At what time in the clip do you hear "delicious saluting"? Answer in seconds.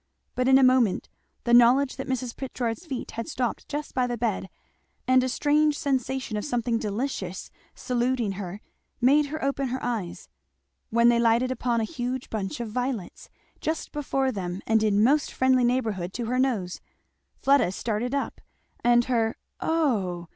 6.79-8.31